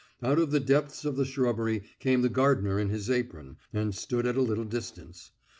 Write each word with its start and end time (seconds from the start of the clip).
Out 0.23 0.39
of 0.39 0.49
the 0.49 0.59
depths 0.59 1.05
of 1.05 1.15
the 1.15 1.25
shrubbery 1.25 1.83
came 1.99 2.23
the 2.23 2.27
gardener 2.27 2.79
in 2.79 2.89
his 2.89 3.07
apron, 3.07 3.57
and 3.71 3.93
stood 3.93 4.25
at 4.25 4.35
a 4.35 4.41
little 4.41 4.65
distance. 4.65 5.29